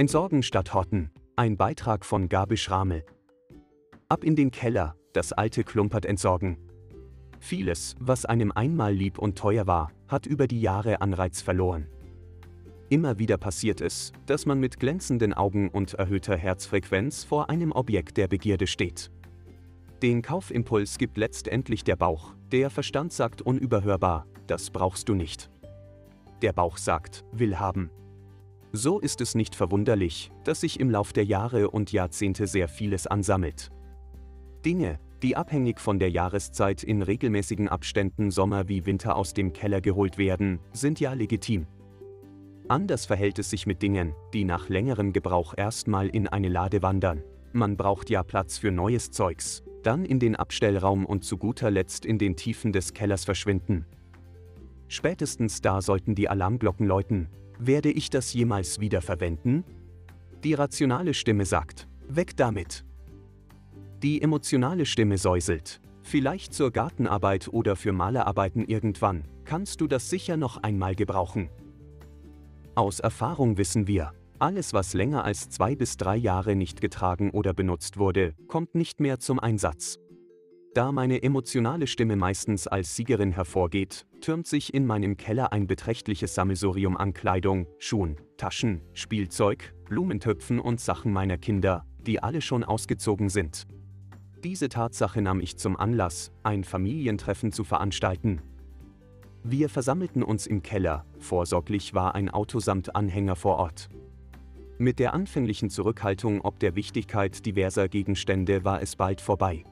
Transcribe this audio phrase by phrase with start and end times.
[0.00, 1.10] Entsorgen statt Horten.
[1.36, 3.04] Ein Beitrag von Gabi Schramel.
[4.08, 6.56] Ab in den Keller, das alte Klumpert entsorgen.
[7.38, 11.86] Vieles, was einem einmal lieb und teuer war, hat über die Jahre Anreiz verloren.
[12.88, 18.16] Immer wieder passiert es, dass man mit glänzenden Augen und erhöhter Herzfrequenz vor einem Objekt
[18.16, 19.10] der Begierde steht.
[20.00, 25.50] Den Kaufimpuls gibt letztendlich der Bauch, der Verstand sagt unüberhörbar, das brauchst du nicht.
[26.40, 27.90] Der Bauch sagt, will haben.
[28.72, 33.06] So ist es nicht verwunderlich, dass sich im Lauf der Jahre und Jahrzehnte sehr vieles
[33.06, 33.70] ansammelt.
[34.64, 39.80] Dinge, die abhängig von der Jahreszeit in regelmäßigen Abständen Sommer wie Winter aus dem Keller
[39.80, 41.66] geholt werden, sind ja legitim.
[42.68, 47.24] Anders verhält es sich mit Dingen, die nach längerem Gebrauch erstmal in eine Lade wandern.
[47.52, 52.06] Man braucht ja Platz für neues Zeugs, dann in den Abstellraum und zu guter Letzt
[52.06, 53.86] in den Tiefen des Kellers verschwinden.
[54.86, 57.28] Spätestens da sollten die Alarmglocken läuten.
[57.62, 59.64] Werde ich das jemals wieder verwenden?
[60.44, 62.86] Die rationale Stimme sagt, weg damit.
[64.02, 65.82] Die emotionale Stimme säuselt.
[66.02, 71.50] Vielleicht zur Gartenarbeit oder für Malerarbeiten irgendwann, kannst du das sicher noch einmal gebrauchen.
[72.74, 77.52] Aus Erfahrung wissen wir, alles was länger als zwei bis drei Jahre nicht getragen oder
[77.52, 79.98] benutzt wurde, kommt nicht mehr zum Einsatz.
[80.72, 86.36] Da meine emotionale Stimme meistens als Siegerin hervorgeht, türmt sich in meinem Keller ein beträchtliches
[86.36, 93.30] Sammelsurium an Kleidung, Schuhen, Taschen, Spielzeug, Blumentöpfen und Sachen meiner Kinder, die alle schon ausgezogen
[93.30, 93.66] sind.
[94.44, 98.40] Diese Tatsache nahm ich zum Anlass, ein Familientreffen zu veranstalten.
[99.42, 103.88] Wir versammelten uns im Keller, vorsorglich war ein Auto samt Anhänger vor Ort.
[104.78, 109.64] Mit der anfänglichen Zurückhaltung ob der Wichtigkeit diverser Gegenstände war es bald vorbei.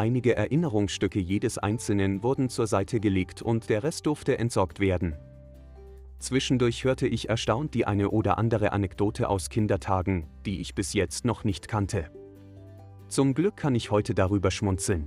[0.00, 5.14] Einige Erinnerungsstücke jedes Einzelnen wurden zur Seite gelegt und der Rest durfte entsorgt werden.
[6.18, 11.26] Zwischendurch hörte ich erstaunt die eine oder andere Anekdote aus Kindertagen, die ich bis jetzt
[11.26, 12.10] noch nicht kannte.
[13.08, 15.06] Zum Glück kann ich heute darüber schmunzeln.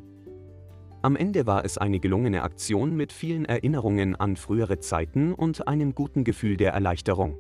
[1.02, 5.96] Am Ende war es eine gelungene Aktion mit vielen Erinnerungen an frühere Zeiten und einem
[5.96, 7.40] guten Gefühl der Erleichterung.